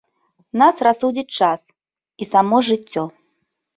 [0.61, 1.61] Нас рассудзіць час
[2.25, 3.03] і само жыццё.